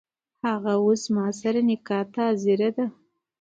[0.47, 2.85] هغه اوس له ماسره نکاح ته حاضره ده.